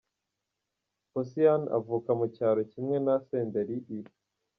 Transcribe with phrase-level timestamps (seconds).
[1.11, 3.99] Posiyani avuka mu cyaro kimwe na Senderi i.